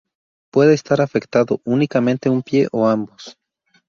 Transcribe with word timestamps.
Puede 0.51 0.73
estar 0.73 0.99
afectado 0.99 1.61
únicamente 1.63 2.27
un 2.31 2.41
pie 2.41 2.67
o 2.71 2.87
ambos. 2.89 3.37